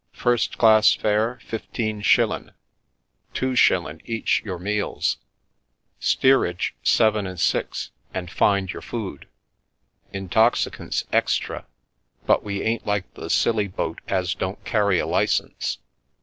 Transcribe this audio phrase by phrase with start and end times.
[0.13, 2.53] First class fare fifteen shillin',
[3.35, 5.17] two shillin' each your meals.
[5.99, 9.27] Steerage, seven and six, and find your food.
[10.11, 11.67] Intoxicants extra,
[12.25, 15.77] but we ain't like the Scilly boat as don't carry a licence.